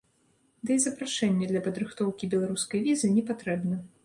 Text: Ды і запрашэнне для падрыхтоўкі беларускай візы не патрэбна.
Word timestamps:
Ды 0.69 0.77
і 0.79 0.85
запрашэнне 0.85 1.51
для 1.51 1.61
падрыхтоўкі 1.67 2.31
беларускай 2.33 2.85
візы 2.89 3.15
не 3.21 3.27
патрэбна. 3.31 3.81